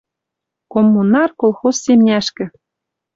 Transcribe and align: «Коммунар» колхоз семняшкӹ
«Коммунар» 0.71 1.29
колхоз 1.41 1.75
семняшкӹ 1.83 2.45